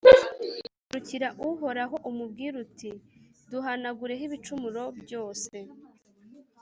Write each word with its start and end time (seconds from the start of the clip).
Garukira 0.87 1.27
Uhoraho, 1.47 1.95
umubwire 2.09 2.55
uti«Duhanagureho 2.65 4.23
ibicumuro 4.29 4.83
byose 5.03 5.55